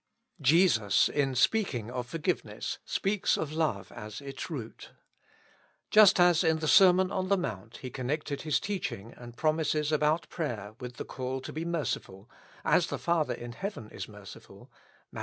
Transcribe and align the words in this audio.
Jesus, 0.41 1.09
in 1.09 1.35
speaking 1.35 1.91
of 1.91 2.07
forgiveness, 2.07 2.79
speaks 2.83 3.37
of 3.37 3.53
love 3.53 3.91
as 3.91 4.19
its 4.19 4.49
root. 4.49 4.89
Just 5.91 6.19
as 6.19 6.43
in 6.43 6.57
the 6.57 6.67
Sermon 6.67 7.11
on 7.11 7.27
the 7.27 7.37
Mount 7.37 7.77
He 7.77 7.91
connected 7.91 8.41
his 8.41 8.59
teaching 8.59 9.13
and 9.15 9.37
promises 9.37 9.91
about 9.91 10.27
prayer 10.27 10.73
with 10.79 10.95
the 10.95 11.05
call 11.05 11.39
to 11.41 11.53
be 11.53 11.65
merciful, 11.65 12.27
as 12.65 12.87
the 12.87 12.97
Father 12.97 13.35
in 13.35 13.51
heaven 13.51 13.91
is 13.91 14.07
merciful 14.07 14.71
(Matt. 15.11 15.19